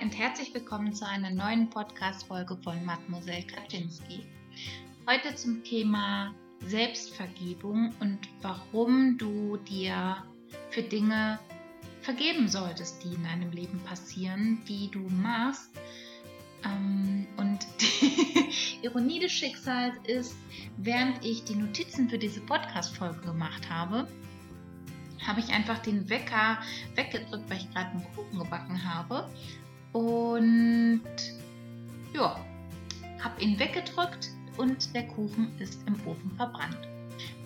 [0.00, 4.24] Und herzlich willkommen zu einer neuen Podcast-Folge von Mademoiselle Kaczynski.
[5.10, 10.18] Heute zum Thema Selbstvergebung und warum du dir
[10.70, 11.40] für Dinge
[12.02, 15.70] vergeben solltest, die in deinem Leben passieren, die du machst.
[16.64, 20.36] Ähm, und die Ironie des Schicksals ist,
[20.76, 24.06] während ich die Notizen für diese Podcast-Folge gemacht habe,
[25.26, 26.58] habe ich einfach den Wecker
[26.94, 29.28] weggedrückt, weil ich gerade einen Kuchen gebacken habe.
[29.92, 31.02] Und
[32.14, 32.36] ja,
[33.20, 36.78] habe ihn weggedrückt und der Kuchen ist im Ofen verbrannt.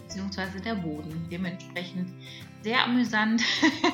[0.03, 1.27] Beziehungsweise der Boden.
[1.31, 2.09] Dementsprechend
[2.63, 3.43] sehr amüsant,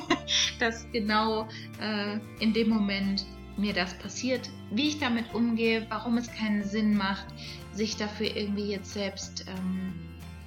[0.59, 1.47] dass genau
[1.81, 3.25] äh, in dem Moment
[3.57, 7.25] mir das passiert, wie ich damit umgehe, warum es keinen Sinn macht,
[7.73, 9.93] sich dafür irgendwie jetzt selbst ähm,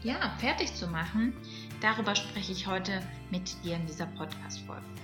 [0.02, 1.34] ja, fertig zu machen.
[1.80, 5.02] Darüber spreche ich heute mit dir in dieser Podcast-Folge.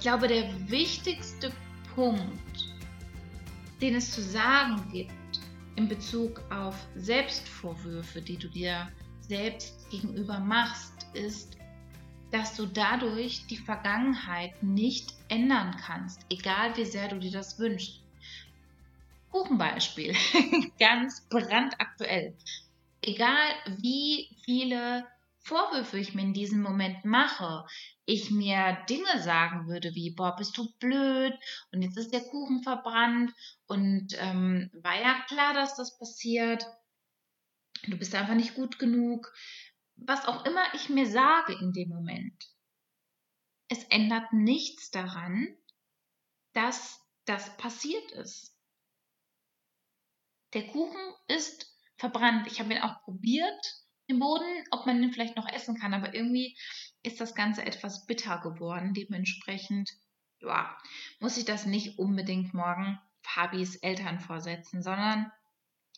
[0.00, 1.52] Ich glaube, der wichtigste
[1.94, 2.74] Punkt,
[3.82, 5.12] den es zu sagen gibt
[5.76, 11.58] in Bezug auf Selbstvorwürfe, die du dir selbst gegenüber machst, ist,
[12.30, 18.02] dass du dadurch die Vergangenheit nicht ändern kannst, egal wie sehr du dir das wünschst.
[19.30, 20.16] Kuchenbeispiel,
[20.78, 22.34] ganz brandaktuell
[23.02, 25.06] egal wie viele
[25.42, 27.64] Vorwürfe ich mir in diesem Moment mache,
[28.10, 31.32] ich mir Dinge sagen würde wie, boah, bist du blöd
[31.72, 33.32] und jetzt ist der Kuchen verbrannt
[33.66, 36.66] und ähm, war ja klar, dass das passiert,
[37.84, 39.32] du bist einfach nicht gut genug,
[39.94, 42.48] was auch immer ich mir sage in dem Moment.
[43.68, 45.46] Es ändert nichts daran,
[46.52, 48.56] dass das passiert ist.
[50.52, 52.48] Der Kuchen ist verbrannt.
[52.48, 56.12] Ich habe ihn auch probiert im Boden, ob man ihn vielleicht noch essen kann, aber
[56.12, 56.58] irgendwie
[57.02, 58.94] ist das Ganze etwas bitter geworden.
[58.94, 59.90] Dementsprechend,
[60.40, 60.76] ja,
[61.20, 65.30] muss ich das nicht unbedingt morgen Fabis Eltern vorsetzen, sondern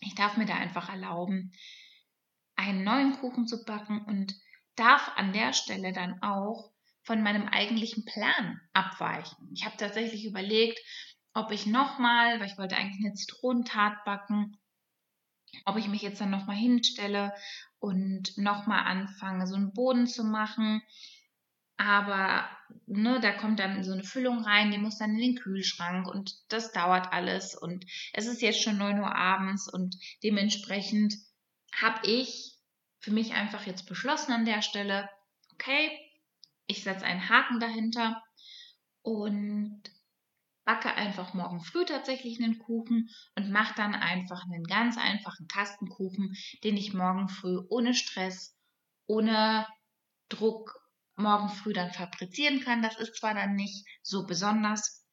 [0.00, 1.52] ich darf mir da einfach erlauben,
[2.56, 4.34] einen neuen Kuchen zu backen und
[4.76, 6.72] darf an der Stelle dann auch
[7.04, 9.50] von meinem eigentlichen Plan abweichen.
[9.52, 10.78] Ich habe tatsächlich überlegt,
[11.34, 14.56] ob ich nochmal, weil ich wollte eigentlich eine Zitronentat backen,
[15.64, 17.32] ob ich mich jetzt dann nochmal hinstelle
[17.78, 20.82] und nochmal anfange, so einen Boden zu machen.
[21.76, 22.48] Aber
[22.86, 26.34] ne, da kommt dann so eine Füllung rein, die muss dann in den Kühlschrank und
[26.48, 27.54] das dauert alles.
[27.56, 31.14] Und es ist jetzt schon 9 Uhr abends und dementsprechend
[31.74, 32.56] habe ich
[33.00, 35.08] für mich einfach jetzt beschlossen an der Stelle,
[35.54, 35.90] okay,
[36.66, 38.22] ich setze einen Haken dahinter
[39.02, 39.82] und
[40.64, 46.34] backe einfach morgen früh tatsächlich einen Kuchen und mache dann einfach einen ganz einfachen Kastenkuchen,
[46.62, 48.56] den ich morgen früh ohne Stress,
[49.06, 49.66] ohne
[50.28, 50.74] Druck
[51.16, 52.82] morgen früh dann fabrizieren kann.
[52.82, 55.04] Das ist zwar dann nicht so besonders,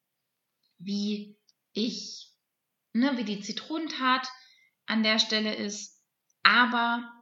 [0.78, 1.36] wie
[1.72, 2.32] ich,
[2.92, 4.28] ne, wie die Zitronentat
[4.86, 6.02] an der Stelle ist,
[6.42, 7.12] aber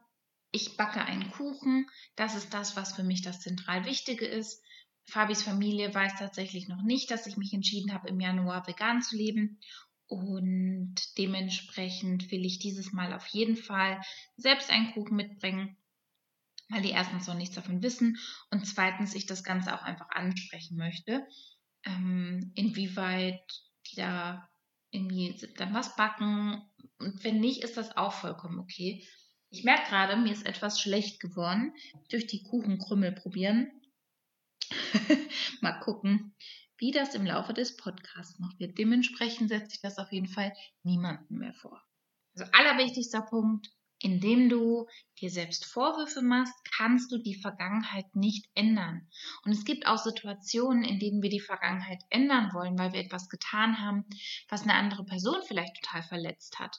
[0.52, 1.86] ich backe einen Kuchen.
[2.16, 4.62] Das ist das, was für mich das zentral Wichtige ist.
[5.08, 9.16] Fabis Familie weiß tatsächlich noch nicht, dass ich mich entschieden habe, im Januar vegan zu
[9.16, 9.58] leben.
[10.06, 14.00] Und dementsprechend will ich dieses Mal auf jeden Fall
[14.36, 15.76] selbst einen Kuchen mitbringen,
[16.69, 18.19] weil die erstens noch nichts davon wissen
[18.50, 21.26] und zweitens ich das Ganze auch einfach ansprechen möchte,
[21.84, 23.42] ähm, inwieweit
[23.90, 24.48] die da
[24.90, 26.62] irgendwie dann was backen.
[26.98, 29.06] Und wenn nicht, ist das auch vollkommen okay.
[29.50, 31.72] Ich merke gerade, mir ist etwas schlecht geworden
[32.10, 33.70] durch die Kuchenkrümmel probieren.
[35.60, 36.34] Mal gucken,
[36.78, 38.78] wie das im Laufe des Podcasts noch wird.
[38.78, 40.52] Dementsprechend setze ich das auf jeden Fall
[40.82, 41.82] niemandem mehr vor.
[42.36, 43.68] Also allerwichtigster Punkt,
[44.00, 44.86] indem du
[45.20, 49.08] dir selbst Vorwürfe machst, kannst du die Vergangenheit nicht ändern.
[49.44, 53.28] Und es gibt auch Situationen, in denen wir die Vergangenheit ändern wollen, weil wir etwas
[53.28, 54.04] getan haben,
[54.48, 56.76] was eine andere Person vielleicht total verletzt hat.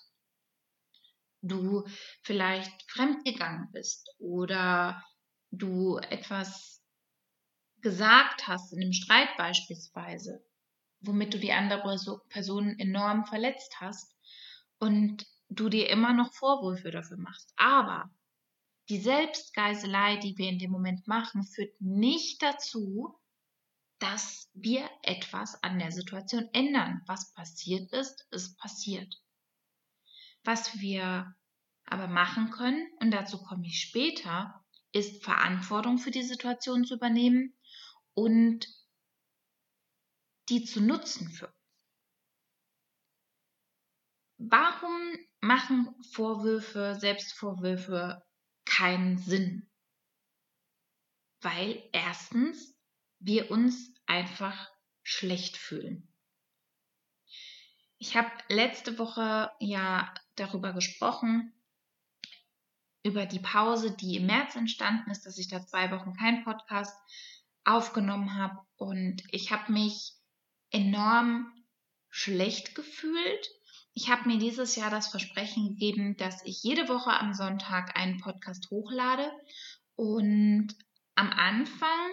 [1.41, 1.85] Du
[2.21, 5.03] vielleicht fremdgegangen bist oder
[5.51, 6.78] du etwas
[7.81, 10.43] gesagt hast in einem Streit beispielsweise,
[11.01, 11.97] womit du die andere
[12.29, 14.15] Person enorm verletzt hast
[14.79, 17.53] und du dir immer noch Vorwürfe dafür machst.
[17.57, 18.09] Aber
[18.89, 23.19] die Selbstgeiselei, die wir in dem Moment machen, führt nicht dazu,
[23.99, 27.01] dass wir etwas an der Situation ändern.
[27.05, 29.13] Was passiert ist, ist passiert.
[30.43, 31.35] Was wir
[31.85, 37.53] aber machen können, und dazu komme ich später, ist Verantwortung für die Situation zu übernehmen
[38.13, 38.67] und
[40.49, 41.55] die zu nutzen für uns.
[44.37, 48.25] Warum machen Vorwürfe, Selbstvorwürfe
[48.65, 49.69] keinen Sinn?
[51.41, 52.75] Weil erstens
[53.19, 54.69] wir uns einfach
[55.03, 56.07] schlecht fühlen.
[57.97, 61.53] Ich habe letzte Woche ja darüber gesprochen,
[63.03, 66.95] über die Pause, die im März entstanden ist, dass ich da zwei Wochen keinen Podcast
[67.65, 68.57] aufgenommen habe.
[68.75, 70.13] Und ich habe mich
[70.71, 71.51] enorm
[72.09, 73.49] schlecht gefühlt.
[73.93, 78.19] Ich habe mir dieses Jahr das Versprechen gegeben, dass ich jede Woche am Sonntag einen
[78.19, 79.31] Podcast hochlade.
[79.95, 80.75] Und
[81.15, 82.09] am Anfang,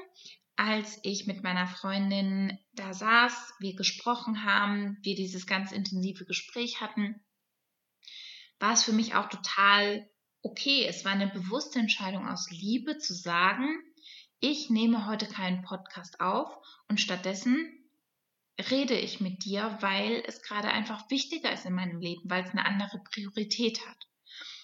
[0.56, 6.80] als ich mit meiner Freundin da saß, wir gesprochen haben, wir dieses ganz intensive Gespräch
[6.80, 7.24] hatten,
[8.58, 10.08] war es für mich auch total
[10.42, 10.84] okay.
[10.86, 13.68] Es war eine bewusste Entscheidung aus Liebe zu sagen,
[14.40, 16.56] ich nehme heute keinen Podcast auf
[16.88, 17.72] und stattdessen
[18.70, 22.50] rede ich mit dir, weil es gerade einfach wichtiger ist in meinem Leben, weil es
[22.50, 24.08] eine andere Priorität hat.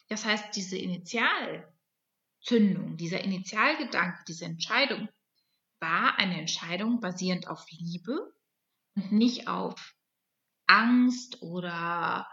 [0.09, 5.09] Das heißt, diese Initialzündung, dieser Initialgedanke, diese Entscheidung
[5.81, 8.33] war eine Entscheidung basierend auf Liebe
[8.95, 9.95] und nicht auf
[10.67, 12.27] Angst oder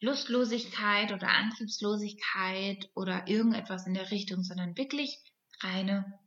[0.00, 5.22] Lustlosigkeit oder Antriebslosigkeit oder irgendetwas in der Richtung, sondern wirklich
[5.62, 6.18] reine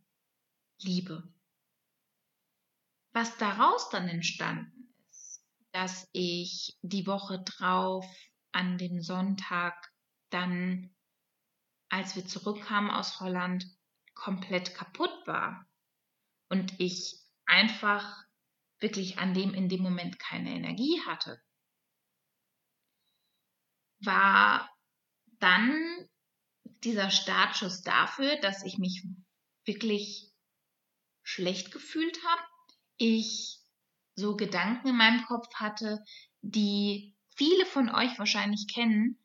[0.81, 1.31] Liebe.
[3.13, 8.05] Was daraus dann entstanden ist, dass ich die Woche drauf
[8.51, 9.93] an dem Sonntag
[10.29, 10.93] dann,
[11.89, 13.65] als wir zurückkamen aus Holland,
[14.13, 15.67] komplett kaputt war
[16.49, 18.25] und ich einfach
[18.79, 21.41] wirklich an dem in dem Moment keine Energie hatte,
[23.99, 24.69] war
[25.39, 26.09] dann
[26.83, 29.05] dieser Startschuss dafür, dass ich mich
[29.65, 30.31] wirklich
[31.23, 32.41] schlecht gefühlt habe.
[32.97, 33.59] Ich
[34.15, 36.03] so Gedanken in meinem Kopf hatte,
[36.41, 39.19] die viele von euch wahrscheinlich kennen.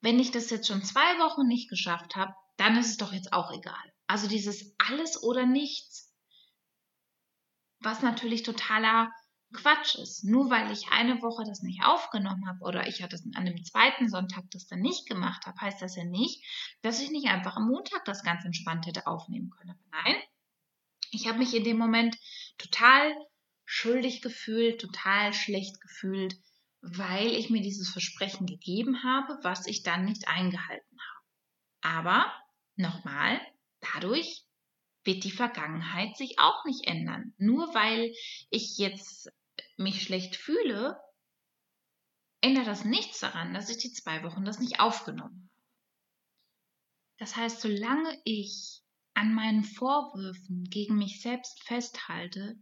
[0.00, 3.32] Wenn ich das jetzt schon zwei Wochen nicht geschafft habe, dann ist es doch jetzt
[3.32, 3.92] auch egal.
[4.06, 6.14] Also dieses alles oder nichts,
[7.80, 9.10] was natürlich totaler
[9.52, 10.24] Quatsch ist.
[10.24, 14.08] Nur weil ich eine Woche das nicht aufgenommen habe oder ich hatte an dem zweiten
[14.08, 16.44] Sonntag das dann nicht gemacht habe, heißt das ja nicht,
[16.82, 19.78] dass ich nicht einfach am Montag das ganz entspannt hätte aufnehmen können.
[19.90, 20.16] Nein,
[21.10, 22.16] ich habe mich in dem Moment
[22.58, 23.14] total
[23.64, 26.36] schuldig gefühlt, total schlecht gefühlt,
[26.80, 31.94] weil ich mir dieses Versprechen gegeben habe, was ich dann nicht eingehalten habe.
[31.96, 32.32] Aber
[32.76, 33.40] nochmal,
[33.80, 34.44] dadurch
[35.04, 37.34] wird die Vergangenheit sich auch nicht ändern.
[37.38, 38.12] Nur weil
[38.50, 39.30] ich jetzt
[39.76, 41.00] mich schlecht fühle,
[42.40, 45.50] ändert das nichts daran, dass ich die zwei Wochen das nicht aufgenommen habe.
[47.18, 52.56] Das heißt, solange ich an meinen Vorwürfen gegen mich selbst festhalte,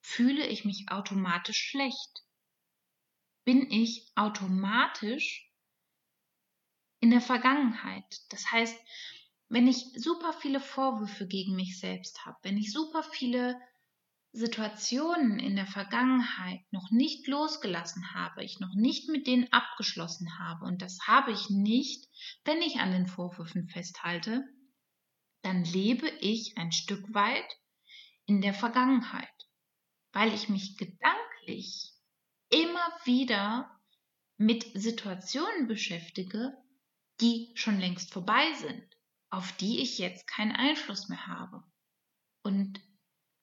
[0.00, 2.24] fühle ich mich automatisch schlecht.
[3.44, 5.52] Bin ich automatisch
[7.00, 8.22] in der Vergangenheit.
[8.30, 8.78] Das heißt,
[9.48, 13.60] wenn ich super viele Vorwürfe gegen mich selbst habe, wenn ich super viele
[14.32, 20.66] Situationen in der Vergangenheit noch nicht losgelassen habe, ich noch nicht mit denen abgeschlossen habe,
[20.66, 22.08] und das habe ich nicht,
[22.44, 24.44] wenn ich an den Vorwürfen festhalte,
[25.42, 27.48] dann lebe ich ein Stück weit
[28.26, 29.28] in der Vergangenheit,
[30.12, 31.92] weil ich mich gedanklich
[32.50, 33.80] immer wieder
[34.36, 36.56] mit Situationen beschäftige,
[37.20, 38.86] die schon längst vorbei sind,
[39.28, 41.64] auf die ich jetzt keinen Einfluss mehr habe.
[42.42, 42.80] Und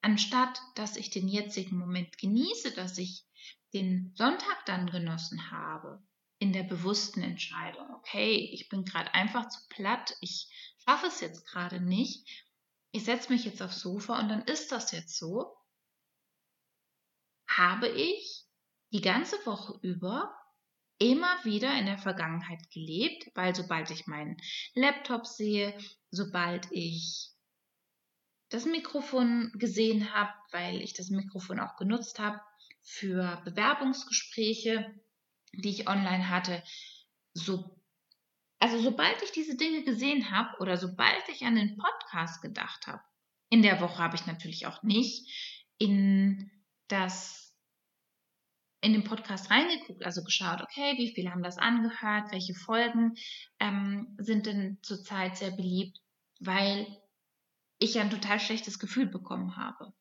[0.01, 3.25] anstatt dass ich den jetzigen Moment genieße, dass ich
[3.73, 6.01] den Sonntag dann genossen habe,
[6.39, 10.49] in der bewussten Entscheidung, okay, ich bin gerade einfach zu platt, ich
[10.85, 12.45] schaffe es jetzt gerade nicht,
[12.91, 15.57] ich setze mich jetzt aufs Sofa und dann ist das jetzt so,
[17.47, 18.45] habe ich
[18.93, 20.33] die ganze Woche über
[20.99, 24.37] immer wieder in der Vergangenheit gelebt, weil sobald ich meinen
[24.73, 25.77] Laptop sehe,
[26.09, 27.31] sobald ich
[28.49, 32.39] das Mikrofon gesehen habe, weil ich das Mikrofon auch genutzt habe
[32.81, 34.95] für Bewerbungsgespräche,
[35.53, 36.63] die ich online hatte.
[37.33, 37.81] So,
[38.59, 43.01] also sobald ich diese Dinge gesehen habe oder sobald ich an den Podcast gedacht habe,
[43.49, 45.29] in der Woche habe ich natürlich auch nicht
[45.77, 46.49] in
[46.87, 47.47] das
[48.81, 53.15] in den Podcast reingeguckt, also geschaut, okay, wie viele haben das angehört, welche Folgen
[53.59, 55.99] ähm, sind denn zurzeit sehr beliebt,
[56.39, 56.85] weil
[57.79, 59.93] ich ein total schlechtes Gefühl bekommen habe.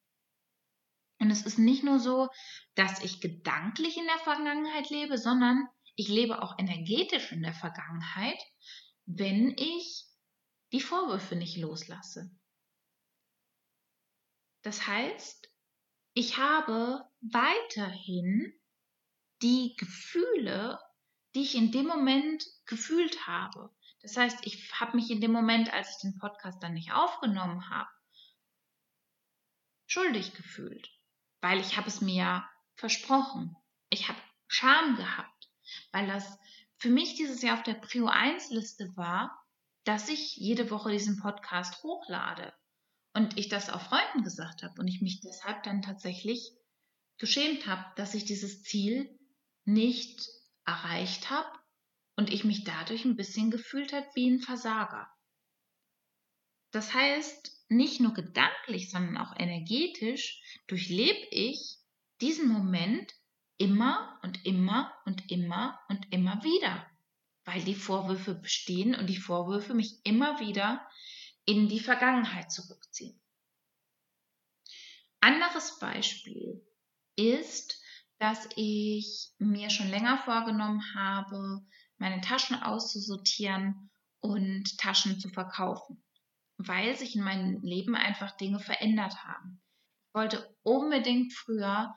[1.19, 2.29] Und es ist nicht nur so,
[2.75, 8.39] dass ich gedanklich in der Vergangenheit lebe, sondern ich lebe auch energetisch in der Vergangenheit,
[9.07, 10.07] wenn ich
[10.73, 12.31] die Vorwürfe nicht loslasse.
[14.63, 15.49] Das heißt,
[16.13, 18.53] ich habe weiterhin
[19.43, 20.79] die Gefühle,
[21.35, 23.75] die ich in dem Moment gefühlt habe.
[24.03, 27.71] Das heißt, ich habe mich in dem Moment, als ich den Podcast dann nicht aufgenommen
[27.71, 27.89] habe,
[29.87, 30.89] schuldig gefühlt,
[31.41, 33.57] weil ich habe es mir versprochen.
[33.91, 35.51] Ich habe Scham gehabt,
[35.93, 36.39] weil das
[36.77, 39.45] für mich dieses Jahr auf der Prio 1 Liste war,
[39.85, 42.53] dass ich jede Woche diesen Podcast hochlade.
[43.15, 46.53] Und ich das auch Freunden gesagt habe und ich mich deshalb dann tatsächlich
[47.19, 49.19] geschämt habe, dass ich dieses Ziel
[49.65, 50.29] nicht
[50.67, 51.49] erreicht habe
[52.17, 55.09] und ich mich dadurch ein bisschen gefühlt habe wie ein Versager.
[56.73, 61.79] Das heißt, nicht nur gedanklich, sondern auch energetisch durchlebe ich
[62.21, 63.13] diesen Moment
[63.59, 66.87] immer und immer und immer und immer wieder,
[67.45, 70.87] weil die Vorwürfe bestehen und die Vorwürfe mich immer wieder
[71.45, 73.21] in die Vergangenheit zurückziehen.
[75.21, 76.65] Anderes Beispiel
[77.17, 77.81] ist,
[78.19, 81.65] dass ich mir schon länger vorgenommen habe,
[81.99, 86.03] meine Taschen auszusortieren und Taschen zu verkaufen,
[86.57, 89.63] weil sich in meinem Leben einfach Dinge verändert haben.
[90.09, 91.95] Ich wollte unbedingt früher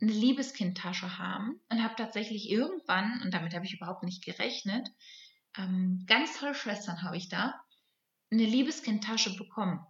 [0.00, 4.88] eine Liebeskindtasche haben und habe tatsächlich irgendwann, und damit habe ich überhaupt nicht gerechnet,
[5.56, 7.54] ähm, ganz tolle Schwestern habe ich da,
[8.30, 9.84] eine Liebeskindtasche bekommen.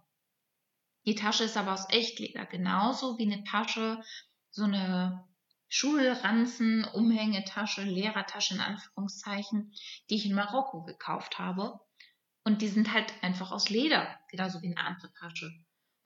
[1.05, 4.01] Die Tasche ist aber aus Echtleder, genauso wie eine Tasche,
[4.49, 5.27] so eine
[5.69, 9.73] Schulranzen, Umhängetasche, Lehrertasche in Anführungszeichen,
[10.09, 11.79] die ich in Marokko gekauft habe.
[12.43, 15.51] Und die sind halt einfach aus Leder, genauso wie eine andere Tasche.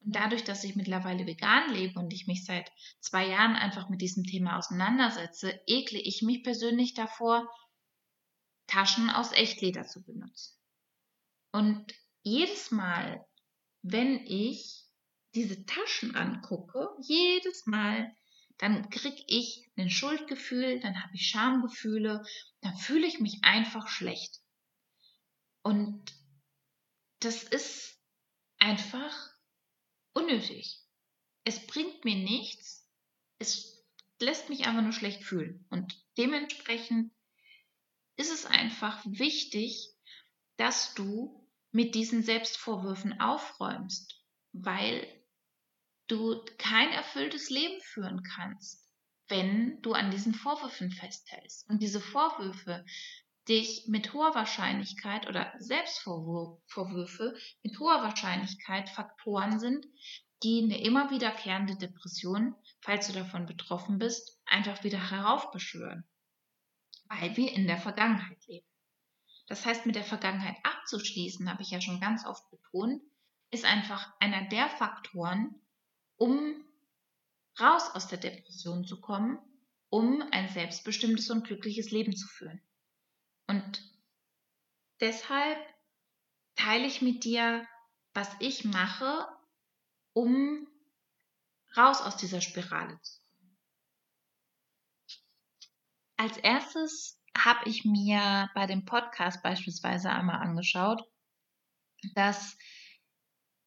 [0.03, 4.01] Und dadurch, dass ich mittlerweile vegan lebe und ich mich seit zwei Jahren einfach mit
[4.01, 7.48] diesem Thema auseinandersetze, ekle ich mich persönlich davor,
[8.65, 10.58] Taschen aus Echtleder zu benutzen.
[11.51, 13.25] Und jedes Mal,
[13.82, 14.86] wenn ich
[15.36, 18.15] diese Taschen angucke, jedes Mal,
[18.62, 22.24] dann kriege ich ein Schuldgefühl, dann habe ich Schamgefühle,
[22.62, 24.39] dann fühle ich mich einfach schlecht.
[25.63, 26.13] Und
[27.22, 28.00] das ist
[28.60, 29.34] einfach
[30.13, 30.80] unnötig.
[31.44, 32.88] Es bringt mir nichts.
[33.39, 33.84] Es
[34.20, 35.65] lässt mich einfach nur schlecht fühlen.
[35.72, 37.12] Und dementsprechend
[38.15, 39.89] ist es einfach wichtig,
[40.58, 45.20] dass du mit diesen Selbstvorwürfen aufräumst, weil
[46.12, 48.86] du kein erfülltes Leben führen kannst,
[49.30, 51.70] wenn du an diesen Vorwürfen festhältst.
[51.70, 52.86] Und diese Vorwürfe
[53.48, 59.86] dich mit hoher Wahrscheinlichkeit oder Selbstvorwürfe mit hoher Wahrscheinlichkeit Faktoren sind,
[60.44, 66.03] die eine immer wiederkehrende Depression, falls du davon betroffen bist, einfach wieder heraufbeschwören,
[67.10, 68.68] weil wir in der Vergangenheit leben.
[69.48, 73.01] Das heißt, mit der Vergangenheit abzuschließen, habe ich ja schon ganz oft betont,
[73.51, 75.61] ist einfach einer der Faktoren,
[76.21, 76.63] um
[77.59, 79.39] raus aus der Depression zu kommen,
[79.89, 82.61] um ein selbstbestimmtes und glückliches Leben zu führen.
[83.47, 83.81] Und
[84.99, 85.57] deshalb
[86.55, 87.67] teile ich mit dir,
[88.13, 89.27] was ich mache,
[90.13, 90.67] um
[91.75, 93.57] raus aus dieser Spirale zu kommen.
[96.17, 101.01] Als erstes habe ich mir bei dem Podcast beispielsweise einmal angeschaut,
[102.13, 102.55] dass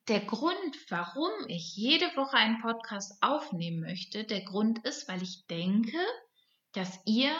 [0.08, 5.46] der Grund, warum ich jede Woche einen Podcast aufnehmen möchte, der Grund ist, weil ich
[5.46, 5.99] denke,
[6.73, 7.34] dass ihr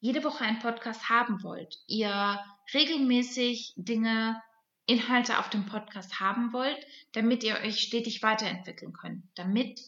[0.00, 2.40] jede Woche einen Podcast haben wollt, ihr
[2.72, 4.40] regelmäßig Dinge,
[4.86, 9.80] Inhalte auf dem Podcast haben wollt, damit ihr euch stetig weiterentwickeln könnt, damit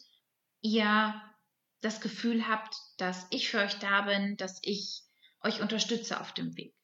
[0.61, 1.21] ihr
[1.81, 5.03] das Gefühl habt, dass ich für euch da bin, dass ich
[5.41, 6.75] euch unterstütze auf dem Weg.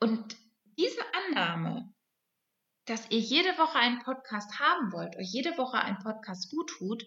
[0.00, 0.36] Und
[0.76, 1.94] diese Annahme,
[2.86, 7.06] dass ihr jede Woche einen Podcast haben wollt, euch jede Woche einen Podcast gut tut,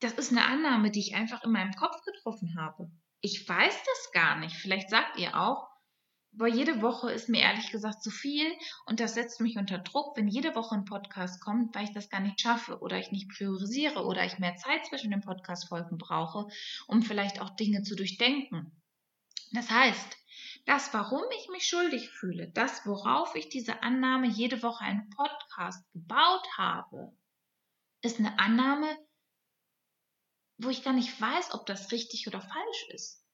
[0.00, 2.90] das ist eine Annahme, die ich einfach in meinem Kopf getroffen habe
[3.22, 4.56] ich weiß das gar nicht.
[4.56, 5.68] Vielleicht sagt ihr auch,
[6.34, 8.46] aber jede Woche ist mir ehrlich gesagt zu viel
[8.86, 12.08] und das setzt mich unter Druck, wenn jede Woche ein Podcast kommt, weil ich das
[12.08, 16.48] gar nicht schaffe oder ich nicht priorisiere oder ich mehr Zeit zwischen den Podcast-Folgen brauche,
[16.88, 18.82] um vielleicht auch Dinge zu durchdenken.
[19.52, 20.16] Das heißt,
[20.64, 25.84] das, warum ich mich schuldig fühle, das, worauf ich diese Annahme jede Woche einen Podcast
[25.92, 27.16] gebaut habe,
[28.02, 28.96] ist eine Annahme,
[30.58, 33.24] wo ich gar nicht weiß, ob das richtig oder falsch ist.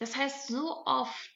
[0.00, 1.30] Das heißt, so oft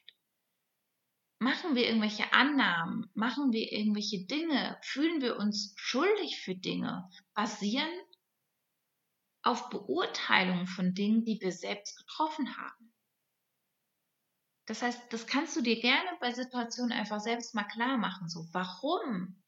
[1.39, 7.89] machen wir irgendwelche Annahmen, machen wir irgendwelche Dinge, fühlen wir uns schuldig für Dinge, basieren
[9.43, 12.93] auf Beurteilungen von Dingen, die wir selbst getroffen haben.
[14.67, 18.27] Das heißt, das kannst du dir gerne bei Situationen einfach selbst mal klar machen.
[18.27, 19.41] So, warum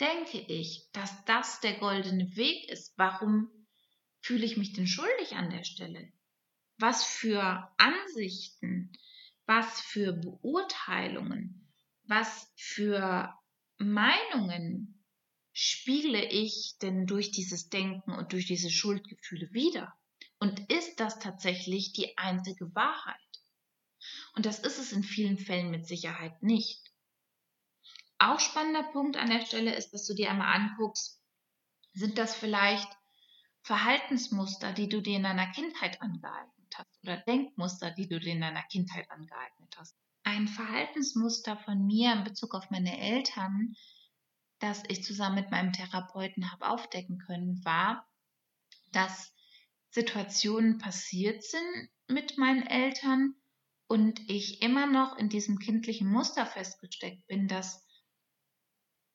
[0.00, 2.92] denke ich, dass das der goldene Weg ist?
[2.98, 3.50] Warum
[4.20, 6.12] fühle ich mich denn schuldig an der Stelle?
[6.76, 8.92] Was für Ansichten,
[9.46, 11.72] was für Beurteilungen,
[12.04, 13.32] was für
[13.78, 15.02] Meinungen
[15.52, 19.94] spiegle ich denn durch dieses Denken und durch diese Schuldgefühle wieder?
[20.38, 23.25] Und ist das tatsächlich die einzige Wahrheit?
[24.36, 26.82] Und das ist es in vielen Fällen mit Sicherheit nicht.
[28.18, 31.20] Auch spannender Punkt an der Stelle ist, dass du dir einmal anguckst,
[31.94, 32.88] sind das vielleicht
[33.62, 38.42] Verhaltensmuster, die du dir in deiner Kindheit angeeignet hast oder Denkmuster, die du dir in
[38.42, 39.96] deiner Kindheit angeeignet hast.
[40.22, 43.74] Ein Verhaltensmuster von mir in Bezug auf meine Eltern,
[44.58, 48.06] das ich zusammen mit meinem Therapeuten habe aufdecken können, war,
[48.92, 49.32] dass
[49.90, 53.34] Situationen passiert sind mit meinen Eltern
[53.88, 57.84] und ich immer noch in diesem kindlichen Muster festgesteckt bin, dass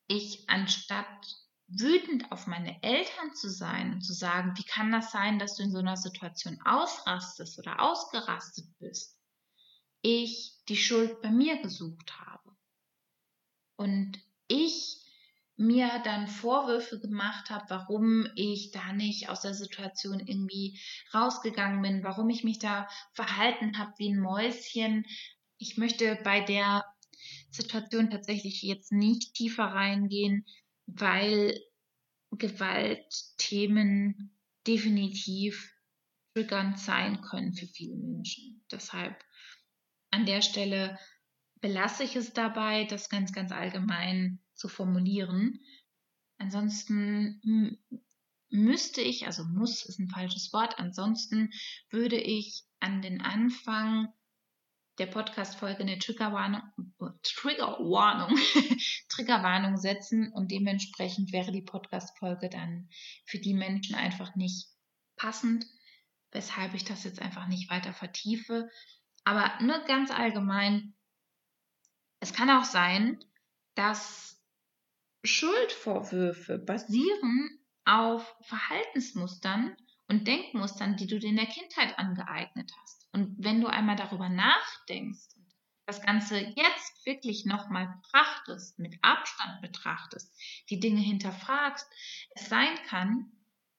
[0.08, 1.28] ich anstatt
[1.68, 5.64] wütend auf meine Eltern zu sein und zu sagen, wie kann das sein, dass du
[5.64, 9.18] in so einer Situation ausrastest oder ausgerastet bist,
[10.02, 12.56] ich die Schuld bei mir gesucht habe.
[13.78, 15.01] Und ich
[15.62, 20.80] mir dann Vorwürfe gemacht habe, warum ich da nicht aus der Situation irgendwie
[21.14, 25.06] rausgegangen bin, warum ich mich da verhalten habe wie ein Mäuschen.
[25.58, 26.84] Ich möchte bei der
[27.52, 30.46] Situation tatsächlich jetzt nicht tiefer reingehen,
[30.88, 31.60] weil
[32.32, 35.74] Gewaltthemen definitiv
[36.34, 38.64] triggernd sein können für viele Menschen.
[38.72, 39.22] Deshalb
[40.12, 40.98] an der Stelle
[41.60, 45.60] belasse ich es dabei, das ganz, ganz allgemein zu formulieren.
[46.38, 47.80] Ansonsten
[48.50, 51.52] müsste ich, also muss ist ein falsches Wort, ansonsten
[51.90, 54.14] würde ich an den Anfang
[55.00, 56.62] der Podcast-Folge eine Triggerwarnung,
[57.24, 58.38] Triggerwarnung,
[59.10, 62.90] Triggerwarnung setzen und dementsprechend wäre die Podcast-Folge dann
[63.26, 64.68] für die Menschen einfach nicht
[65.16, 65.66] passend,
[66.32, 68.70] weshalb ich das jetzt einfach nicht weiter vertiefe.
[69.24, 70.94] Aber nur ganz allgemein,
[72.20, 73.24] es kann auch sein,
[73.74, 74.31] dass
[75.24, 79.76] Schuldvorwürfe basieren auf Verhaltensmustern
[80.08, 83.08] und Denkmustern, die du dir in der Kindheit angeeignet hast.
[83.14, 85.36] Und wenn du einmal darüber nachdenkst
[85.86, 90.34] das Ganze jetzt wirklich nochmal betrachtest, mit Abstand betrachtest,
[90.70, 91.86] die Dinge hinterfragst,
[92.36, 93.32] es sein kann,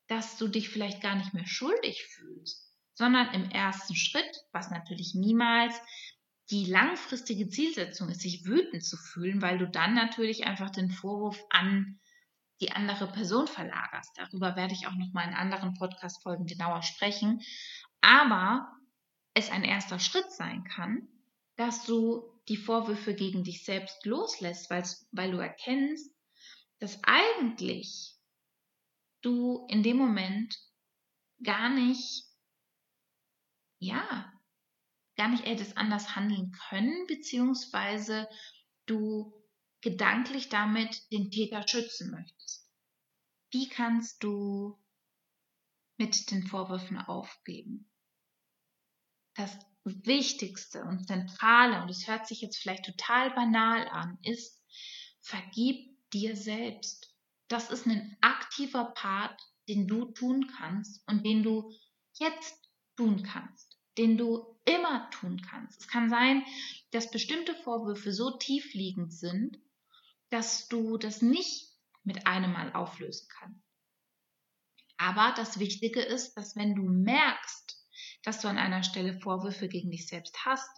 [0.08, 5.14] dass du dich vielleicht gar nicht mehr schuldig fühlst, sondern im ersten Schritt, was natürlich
[5.14, 5.74] niemals
[6.52, 11.42] die langfristige Zielsetzung ist, sich wütend zu fühlen, weil du dann natürlich einfach den Vorwurf
[11.48, 11.98] an
[12.60, 14.12] die andere Person verlagerst.
[14.16, 17.40] Darüber werde ich auch noch mal in anderen Podcast-Folgen genauer sprechen.
[18.02, 18.70] Aber
[19.34, 21.08] es ein erster Schritt sein kann,
[21.56, 26.14] dass du die Vorwürfe gegen dich selbst loslässt, weil du erkennst,
[26.80, 28.16] dass eigentlich
[29.22, 30.54] du in dem Moment
[31.42, 32.24] gar nicht,
[33.78, 34.31] ja,
[35.22, 38.28] gar nicht hättest anders handeln können, beziehungsweise
[38.86, 39.32] du
[39.80, 42.68] gedanklich damit den Täter schützen möchtest.
[43.52, 44.82] Wie kannst du
[45.96, 47.88] mit den Vorwürfen aufgeben?
[49.34, 54.60] Das Wichtigste und Zentrale, und es hört sich jetzt vielleicht total banal an, ist,
[55.20, 57.14] vergib dir selbst.
[57.46, 61.70] Das ist ein aktiver Part, den du tun kannst und den du
[62.14, 62.58] jetzt
[62.96, 65.80] tun kannst, den du immer tun kannst.
[65.80, 66.44] Es kann sein,
[66.90, 69.58] dass bestimmte Vorwürfe so tiefliegend sind,
[70.30, 71.68] dass du das nicht
[72.04, 73.62] mit einem Mal auflösen kannst.
[74.96, 77.78] Aber das Wichtige ist, dass wenn du merkst,
[78.22, 80.70] dass du an einer Stelle Vorwürfe gegen dich selbst hast,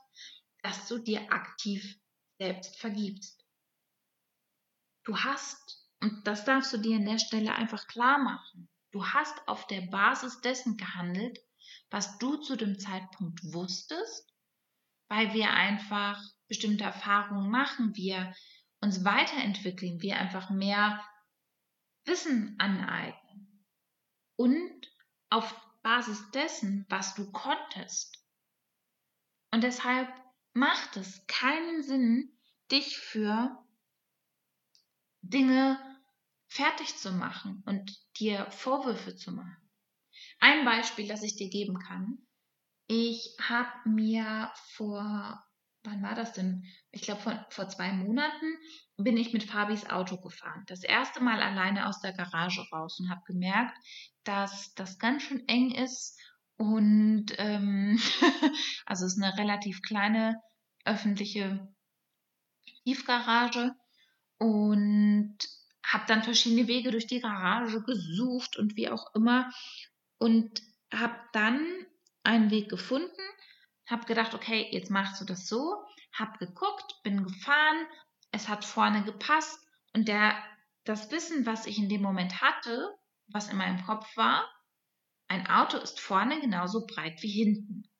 [0.63, 1.99] dass du dir aktiv
[2.39, 3.45] selbst vergibst.
[5.05, 9.47] Du hast, und das darfst du dir an der Stelle einfach klar machen, du hast
[9.47, 11.39] auf der Basis dessen gehandelt,
[11.91, 14.33] was du zu dem Zeitpunkt wusstest,
[15.09, 18.35] weil wir einfach bestimmte Erfahrungen machen, wir
[18.81, 21.03] uns weiterentwickeln, wir einfach mehr
[22.05, 23.65] Wissen aneignen
[24.37, 24.93] und
[25.31, 28.19] auf Basis dessen, was du konntest.
[29.53, 30.09] Und deshalb
[30.53, 32.37] macht es keinen Sinn,
[32.71, 33.65] dich für
[35.23, 35.79] Dinge
[36.49, 39.64] fertig zu machen und dir Vorwürfe zu machen.
[40.41, 42.19] Ein Beispiel, das ich dir geben kann.
[42.87, 45.43] Ich habe mir vor
[45.85, 46.65] wann war das denn?
[46.91, 48.57] Ich glaube, vor, vor zwei Monaten
[48.97, 50.65] bin ich mit Fabis Auto gefahren.
[50.67, 53.77] Das erste Mal alleine aus der Garage raus und habe gemerkt,
[54.25, 56.19] dass das ganz schön eng ist
[56.57, 58.01] und ähm,
[58.87, 60.41] also es ist eine relativ kleine
[60.85, 61.69] öffentliche
[62.85, 63.75] Tiefgarage
[64.39, 65.37] und
[65.85, 69.51] habe dann verschiedene Wege durch die Garage gesucht und wie auch immer
[70.19, 71.87] und habe dann
[72.23, 73.23] einen Weg gefunden,
[73.87, 77.87] habe gedacht, okay, jetzt machst du das so, habe geguckt, bin gefahren,
[78.31, 79.59] es hat vorne gepasst
[79.95, 80.35] und der,
[80.85, 82.95] das Wissen, was ich in dem Moment hatte,
[83.29, 84.49] was in meinem Kopf war,
[85.29, 87.91] ein Auto ist vorne genauso breit wie hinten.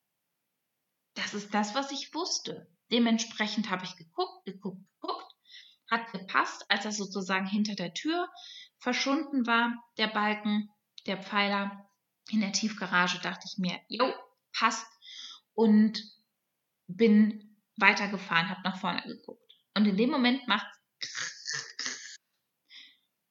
[1.15, 2.69] Das ist das, was ich wusste.
[2.91, 5.33] Dementsprechend habe ich geguckt, geguckt, geguckt,
[5.89, 8.29] hat gepasst, als er sozusagen hinter der Tür
[8.77, 10.69] verschwunden war, der Balken,
[11.07, 11.84] der Pfeiler
[12.29, 14.13] in der Tiefgarage, dachte ich mir, jo,
[14.53, 14.87] passt
[15.53, 16.01] und
[16.87, 19.41] bin weitergefahren, habe nach vorne geguckt.
[19.75, 20.67] Und in dem Moment macht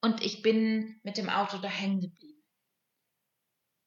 [0.01, 2.43] und ich bin mit dem Auto da hängen geblieben.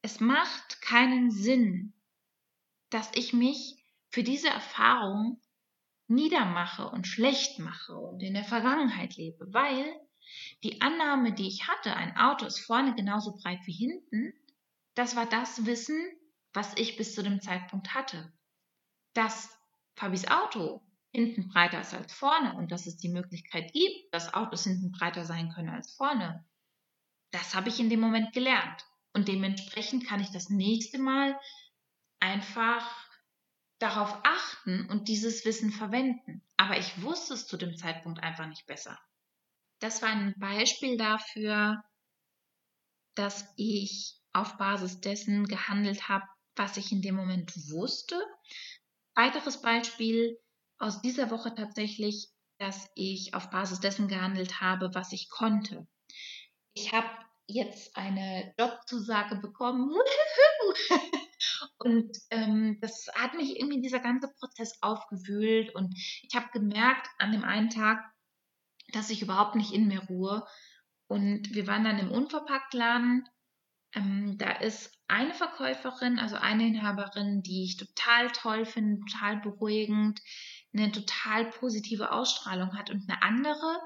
[0.01, 1.93] Es macht keinen Sinn,
[2.89, 5.41] dass ich mich für diese Erfahrung
[6.07, 9.85] niedermache und schlecht mache und in der Vergangenheit lebe, weil
[10.63, 14.33] die Annahme, die ich hatte, ein Auto ist vorne genauso breit wie hinten,
[14.95, 15.99] das war das Wissen,
[16.53, 18.33] was ich bis zu dem Zeitpunkt hatte.
[19.13, 19.49] Dass
[19.95, 24.63] Fabis Auto hinten breiter ist als vorne und dass es die Möglichkeit gibt, dass Autos
[24.63, 26.45] hinten breiter sein können als vorne,
[27.31, 28.85] das habe ich in dem Moment gelernt.
[29.13, 31.39] Und dementsprechend kann ich das nächste Mal
[32.19, 33.09] einfach
[33.79, 36.45] darauf achten und dieses Wissen verwenden.
[36.57, 38.99] Aber ich wusste es zu dem Zeitpunkt einfach nicht besser.
[39.79, 41.81] Das war ein Beispiel dafür,
[43.15, 46.25] dass ich auf Basis dessen gehandelt habe,
[46.55, 48.19] was ich in dem Moment wusste.
[49.15, 50.39] Weiteres Beispiel
[50.77, 55.87] aus dieser Woche tatsächlich, dass ich auf Basis dessen gehandelt habe, was ich konnte.
[56.73, 57.09] Ich habe
[57.47, 59.91] jetzt eine Jobzusage bekommen.
[61.79, 67.31] und ähm, das hat mich irgendwie dieser ganze Prozess aufgewühlt und ich habe gemerkt an
[67.31, 68.03] dem einen Tag,
[68.93, 70.45] dass ich überhaupt nicht in mir ruhe.
[71.07, 73.27] Und wir waren dann im Unverpacktladen.
[73.95, 80.21] Ähm, da ist eine Verkäuferin, also eine Inhaberin, die ich total toll finde, total beruhigend,
[80.73, 83.79] eine total positive Ausstrahlung hat und eine andere,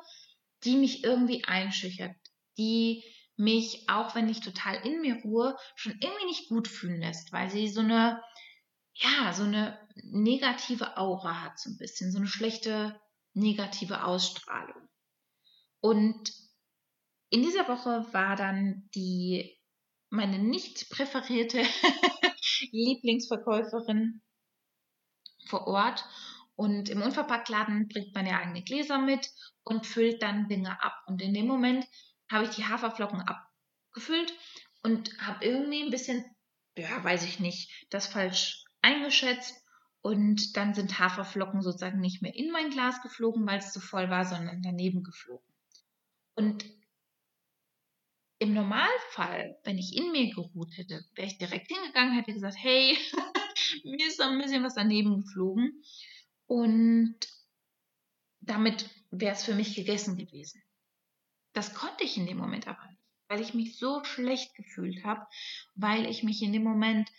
[0.63, 2.15] die mich irgendwie einschüchtert,
[2.57, 3.03] die
[3.35, 7.49] mich, auch wenn ich total in mir ruhe, schon irgendwie nicht gut fühlen lässt, weil
[7.49, 8.21] sie so eine,
[8.95, 12.99] ja, so eine negative Aura hat, so ein bisschen, so eine schlechte
[13.33, 14.87] negative Ausstrahlung.
[15.79, 16.31] Und
[17.29, 19.57] in dieser Woche war dann die,
[20.13, 21.63] meine nicht präferierte
[22.71, 24.21] Lieblingsverkäuferin
[25.47, 26.05] vor Ort
[26.55, 29.27] und im Unverpacktladen bringt man ja eigene Gläser mit
[29.63, 30.93] und füllt dann Dinge ab.
[31.07, 31.85] Und in dem Moment
[32.31, 34.33] habe ich die Haferflocken abgefüllt
[34.83, 36.23] und habe irgendwie ein bisschen,
[36.77, 39.55] ja, weiß ich nicht, das falsch eingeschätzt.
[40.01, 44.09] Und dann sind Haferflocken sozusagen nicht mehr in mein Glas geflogen, weil es zu voll
[44.09, 45.47] war, sondern daneben geflogen.
[46.35, 46.65] Und
[48.43, 52.97] im Normalfall, wenn ich in mir geruht hätte, wäre ich direkt hingegangen, hätte gesagt, hey,
[53.83, 55.81] mir ist ein bisschen was daneben geflogen.
[56.45, 57.15] Und
[58.41, 60.61] damit wäre es für mich gegessen gewesen.
[61.53, 65.25] Das konnte ich in dem Moment aber nicht, weil ich mich so schlecht gefühlt habe,
[65.75, 67.09] weil ich mich in dem Moment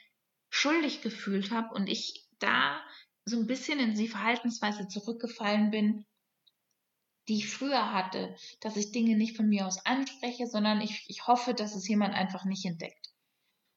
[0.50, 2.80] schuldig gefühlt habe und ich da
[3.24, 6.04] so ein bisschen in die Verhaltensweise zurückgefallen bin,
[7.28, 11.26] die ich früher hatte, dass ich Dinge nicht von mir aus anspreche, sondern ich, ich
[11.26, 13.08] hoffe, dass es jemand einfach nicht entdeckt.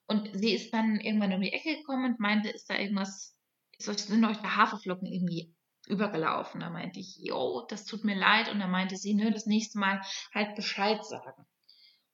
[0.07, 3.37] Und sie ist dann irgendwann um die Ecke gekommen und meinte, ist da irgendwas
[3.79, 5.53] sind euch da Haferflocken irgendwie
[5.87, 6.61] übergelaufen.
[6.61, 8.49] Da meinte ich, jo, das tut mir leid.
[8.49, 10.01] Und da meinte sie, ne, das nächste Mal
[10.33, 11.45] halt Bescheid sagen.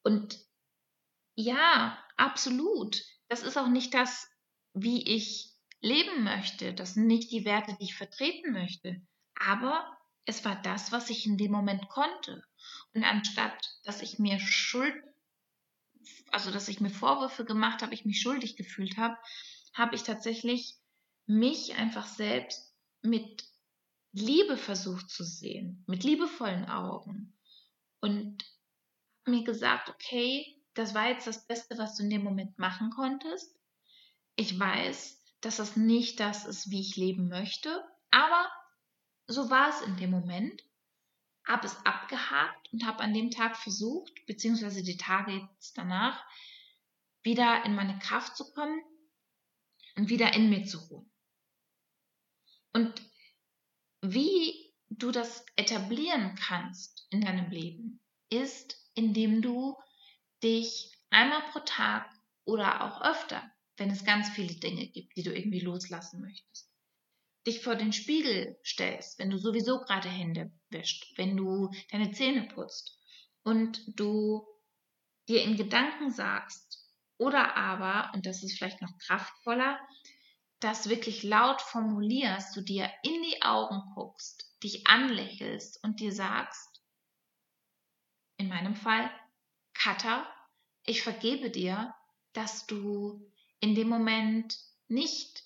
[0.04, 0.40] Und
[1.36, 3.02] ja, absolut.
[3.30, 4.30] Das ist auch nicht das,
[4.74, 6.74] wie ich leben möchte.
[6.74, 9.02] Das sind nicht die Werte, die ich vertreten möchte.
[9.36, 9.86] Aber
[10.26, 12.44] es war das, was ich in dem Moment konnte.
[12.94, 14.96] Und anstatt, dass ich mir Schuld,
[16.32, 19.18] also dass ich mir Vorwürfe gemacht habe, ich mich schuldig gefühlt habe,
[19.74, 20.76] habe ich tatsächlich
[21.26, 23.46] mich einfach selbst mit
[24.12, 27.36] Liebe versucht zu sehen, mit liebevollen Augen
[28.00, 28.46] und
[29.26, 33.56] mir gesagt, okay, das war jetzt das Beste, was du in dem Moment machen konntest.
[34.36, 38.50] Ich weiß, dass das nicht das ist, wie ich leben möchte, aber
[39.28, 40.64] so war es in dem Moment.
[41.46, 46.24] Habe es abgehakt und habe an dem Tag versucht, beziehungsweise die Tage jetzt danach,
[47.22, 48.82] wieder in meine Kraft zu kommen
[49.96, 51.12] und wieder in mir zu ruhen.
[52.74, 53.02] Und
[54.02, 59.78] wie du das etablieren kannst in deinem Leben, ist, indem du
[60.42, 62.10] dich einmal pro Tag
[62.46, 66.73] oder auch öfter, wenn es ganz viele Dinge gibt, die du irgendwie loslassen möchtest,
[67.46, 72.48] dich vor den Spiegel stellst, wenn du sowieso gerade Hände wäscht, wenn du deine Zähne
[72.48, 72.98] putzt
[73.44, 74.48] und du
[75.28, 79.80] dir in Gedanken sagst oder aber, und das ist vielleicht noch kraftvoller,
[80.60, 86.82] das wirklich laut formulierst, du dir in die Augen guckst, dich anlächelst und dir sagst,
[88.38, 89.10] in meinem Fall,
[89.74, 90.26] Katha,
[90.86, 91.94] ich vergebe dir,
[92.34, 93.30] dass du
[93.60, 95.43] in dem Moment nicht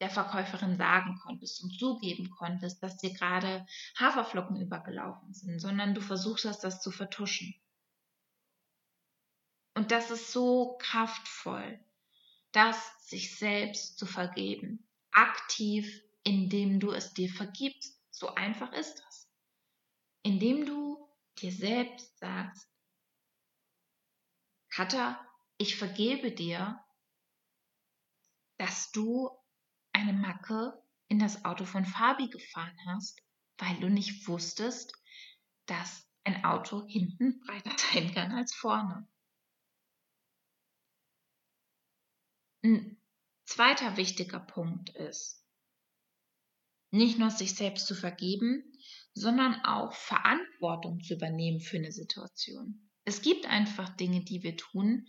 [0.00, 3.66] der Verkäuferin sagen konntest und zugeben konntest, dass dir gerade
[3.98, 7.54] Haferflocken übergelaufen sind, sondern du versuchst hast, das zu vertuschen.
[9.74, 11.78] Und das ist so kraftvoll,
[12.52, 12.76] das
[13.08, 18.00] sich selbst zu vergeben, aktiv, indem du es dir vergibst.
[18.10, 19.28] So einfach ist das.
[20.22, 22.68] Indem du dir selbst sagst,
[24.70, 25.20] Katha,
[25.58, 26.82] ich vergebe dir,
[28.58, 29.30] dass du
[29.96, 30.74] eine Macke
[31.08, 33.22] in das Auto von Fabi gefahren hast,
[33.58, 34.92] weil du nicht wusstest,
[35.64, 39.08] dass ein Auto hinten breiter sein kann als vorne.
[42.62, 43.00] Ein
[43.44, 45.42] zweiter wichtiger Punkt ist,
[46.90, 48.64] nicht nur sich selbst zu vergeben,
[49.14, 52.90] sondern auch Verantwortung zu übernehmen für eine Situation.
[53.04, 55.06] Es gibt einfach Dinge, die wir tun,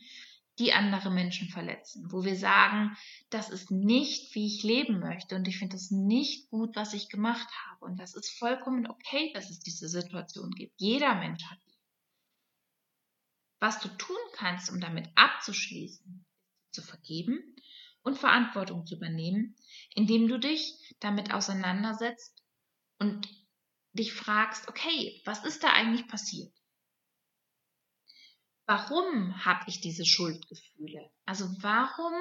[0.59, 2.97] die andere Menschen verletzen, wo wir sagen,
[3.29, 7.09] das ist nicht, wie ich leben möchte und ich finde das nicht gut, was ich
[7.09, 7.85] gemacht habe.
[7.85, 10.73] Und das ist vollkommen okay, dass es diese Situation gibt.
[10.79, 11.77] Jeder Mensch hat die.
[13.59, 16.25] Was du tun kannst, um damit abzuschließen,
[16.71, 17.55] zu vergeben
[18.01, 19.55] und Verantwortung zu übernehmen,
[19.95, 22.43] indem du dich damit auseinandersetzt
[22.99, 23.27] und
[23.93, 26.53] dich fragst, okay, was ist da eigentlich passiert?
[28.67, 31.09] Warum habe ich diese Schuldgefühle?
[31.25, 32.13] Also warum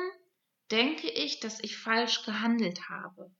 [0.70, 3.34] denke ich, dass ich falsch gehandelt habe?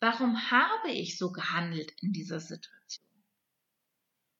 [0.00, 3.06] Warum habe ich so gehandelt in dieser Situation?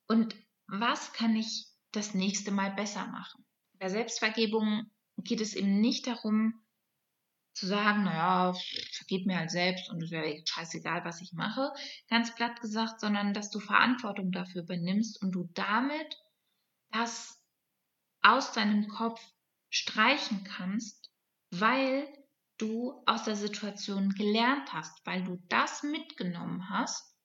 [0.09, 0.35] Und
[0.67, 3.45] was kann ich das nächste Mal besser machen?
[3.75, 6.65] Bei Selbstvergebung geht es eben nicht darum,
[7.53, 8.55] zu sagen, naja,
[8.93, 11.73] vergib mir halt selbst und es wäre scheißegal, was ich mache,
[12.09, 16.17] ganz platt gesagt, sondern dass du Verantwortung dafür übernimmst und du damit
[16.93, 17.41] das
[18.23, 19.21] aus deinem Kopf
[19.71, 21.11] streichen kannst,
[21.51, 22.07] weil
[22.59, 27.17] du aus der Situation gelernt hast, weil du das mitgenommen hast,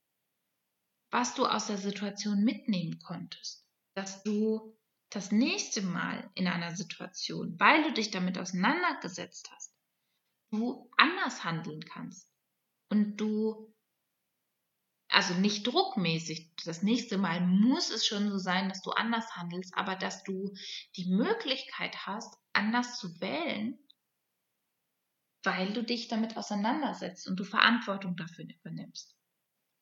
[1.12, 3.68] was du aus der Situation mitnehmen konntest.
[3.96, 4.78] Dass du
[5.10, 9.76] das nächste Mal in einer Situation, weil du dich damit auseinandergesetzt hast,
[10.52, 12.32] du anders handeln kannst
[12.90, 13.73] und du
[15.14, 16.52] also nicht druckmäßig.
[16.66, 20.54] Das nächste Mal muss es schon so sein, dass du anders handelst, aber dass du
[20.96, 23.78] die Möglichkeit hast, anders zu wählen,
[25.44, 29.16] weil du dich damit auseinandersetzt und du Verantwortung dafür übernimmst.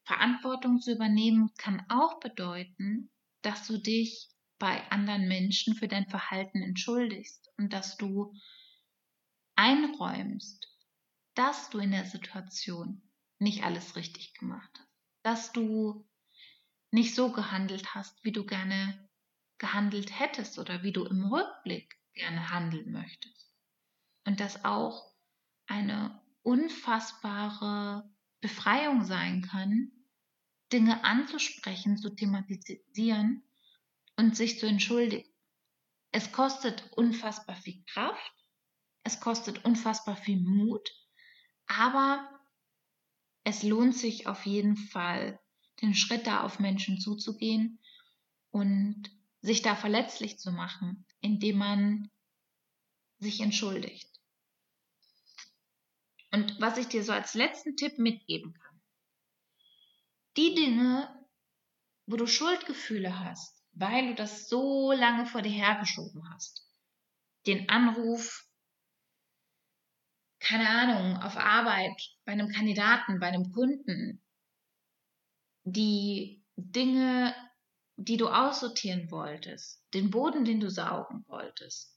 [0.03, 3.09] Verantwortung zu übernehmen kann auch bedeuten,
[3.41, 8.33] dass du dich bei anderen Menschen für dein Verhalten entschuldigst und dass du
[9.55, 10.67] einräumst,
[11.35, 13.01] dass du in der Situation
[13.39, 14.90] nicht alles richtig gemacht hast
[15.23, 16.07] dass du
[16.91, 19.09] nicht so gehandelt hast, wie du gerne
[19.57, 23.55] gehandelt hättest oder wie du im Rückblick gerne handeln möchtest.
[24.25, 25.13] Und dass auch
[25.67, 28.09] eine unfassbare
[28.41, 29.91] Befreiung sein kann,
[30.73, 33.43] Dinge anzusprechen, zu thematisieren
[34.17, 35.29] und sich zu entschuldigen.
[36.11, 38.33] Es kostet unfassbar viel Kraft,
[39.03, 40.89] es kostet unfassbar viel Mut,
[41.67, 42.40] aber
[43.43, 45.39] es lohnt sich auf jeden Fall,
[45.81, 47.79] den Schritt da auf Menschen zuzugehen
[48.51, 49.09] und
[49.41, 52.11] sich da verletzlich zu machen, indem man
[53.17, 54.09] sich entschuldigt.
[56.31, 58.81] Und was ich dir so als letzten Tipp mitgeben kann,
[60.37, 61.09] die Dinge,
[62.05, 66.65] wo du Schuldgefühle hast, weil du das so lange vor dir hergeschoben hast,
[67.47, 68.47] den Anruf
[70.41, 74.21] keine Ahnung, auf Arbeit, bei einem Kandidaten, bei einem Kunden,
[75.63, 77.35] die Dinge,
[77.95, 81.95] die du aussortieren wolltest, den Boden, den du saugen wolltest.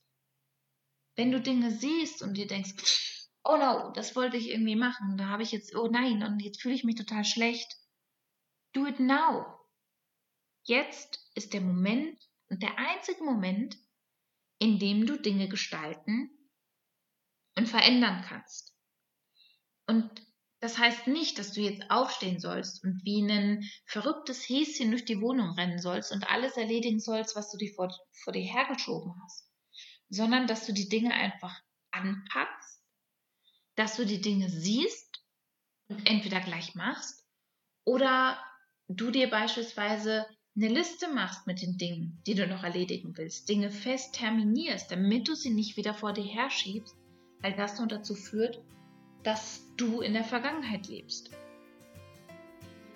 [1.16, 2.74] Wenn du Dinge siehst und dir denkst,
[3.44, 6.60] oh no, das wollte ich irgendwie machen, da habe ich jetzt, oh nein, und jetzt
[6.60, 7.74] fühle ich mich total schlecht.
[8.74, 9.46] Do it now.
[10.64, 12.18] Jetzt ist der Moment
[12.50, 13.78] und der einzige Moment,
[14.58, 16.30] in dem du Dinge gestalten
[17.56, 18.74] und verändern kannst.
[19.86, 20.10] Und
[20.60, 25.20] das heißt nicht, dass du jetzt aufstehen sollst und wie ein verrücktes Häschen durch die
[25.20, 29.46] Wohnung rennen sollst und alles erledigen sollst, was du dir vor, vor dir hergeschoben hast,
[30.08, 31.54] sondern dass du die Dinge einfach
[31.90, 32.80] anpackst,
[33.74, 35.22] dass du die Dinge siehst
[35.88, 37.26] und entweder gleich machst
[37.84, 38.42] oder
[38.88, 43.70] du dir beispielsweise eine Liste machst mit den Dingen, die du noch erledigen willst, Dinge
[43.70, 46.96] fest terminierst, damit du sie nicht wieder vor dir herschiebst,
[47.44, 48.58] weil das nur dazu führt,
[49.22, 51.30] dass du in der Vergangenheit lebst.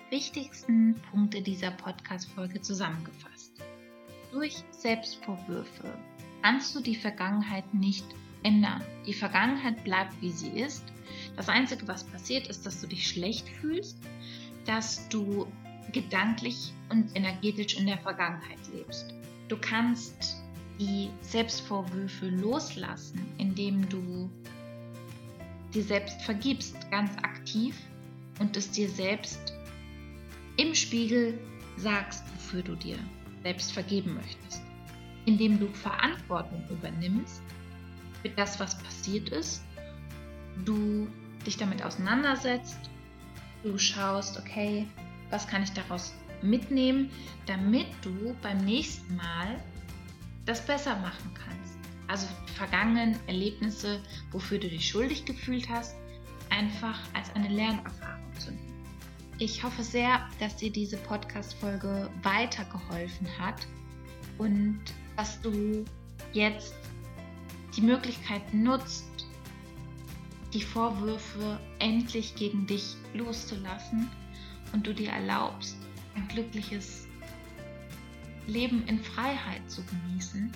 [0.09, 3.61] Wichtigsten Punkte dieser Podcast-Folge zusammengefasst.
[4.31, 5.93] Durch Selbstvorwürfe
[6.41, 8.05] kannst du die Vergangenheit nicht
[8.41, 8.83] ändern.
[9.05, 10.83] Die Vergangenheit bleibt, wie sie ist.
[11.35, 13.99] Das Einzige, was passiert, ist, dass du dich schlecht fühlst,
[14.65, 15.45] dass du
[15.91, 19.13] gedanklich und energetisch in der Vergangenheit lebst.
[19.47, 20.38] Du kannst
[20.79, 24.29] die Selbstvorwürfe loslassen, indem du
[25.73, 27.75] dir selbst vergibst, ganz aktiv
[28.39, 29.53] und es dir selbst
[30.57, 31.37] im Spiegel
[31.77, 32.97] sagst, wofür du dir
[33.43, 34.61] selbst vergeben möchtest.
[35.25, 37.41] Indem du Verantwortung übernimmst
[38.21, 39.63] für das, was passiert ist,
[40.65, 41.07] du
[41.45, 42.89] dich damit auseinandersetzt,
[43.63, 44.87] du schaust, okay,
[45.29, 47.09] was kann ich daraus mitnehmen,
[47.45, 49.61] damit du beim nächsten Mal
[50.49, 51.77] das besser machen kannst.
[52.07, 55.95] Also vergangenen Erlebnisse, wofür du dich schuldig gefühlt hast,
[56.49, 58.83] einfach als eine Lernerfahrung zu nehmen.
[59.37, 63.67] Ich hoffe sehr, dass dir diese Podcast-Folge weitergeholfen hat
[64.39, 64.79] und
[65.17, 65.85] dass du
[66.33, 66.73] jetzt
[67.77, 69.27] die Möglichkeit nutzt,
[70.51, 74.09] die Vorwürfe endlich gegen dich loszulassen
[74.73, 75.77] und du dir erlaubst,
[76.15, 77.08] ein glückliches
[78.49, 80.51] Leben in Freiheit zu genießen.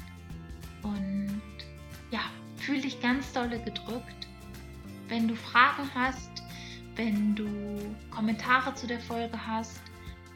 [0.84, 1.41] Und
[2.12, 2.19] ja,
[2.58, 4.27] fühl dich ganz dolle gedrückt.
[5.08, 6.43] Wenn du Fragen hast,
[6.95, 9.82] wenn du Kommentare zu der Folge hast,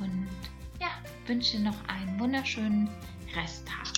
[0.00, 0.26] und
[0.80, 0.88] ja,
[1.26, 2.88] wünsche dir noch einen wunderschönen
[3.34, 3.95] Resttag.